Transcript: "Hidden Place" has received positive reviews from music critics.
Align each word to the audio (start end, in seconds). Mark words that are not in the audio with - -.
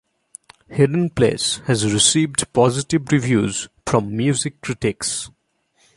"Hidden 0.71 1.11
Place" 1.11 1.57
has 1.67 1.93
received 1.93 2.51
positive 2.53 3.11
reviews 3.11 3.69
from 3.85 4.17
music 4.17 4.59
critics. 4.59 5.29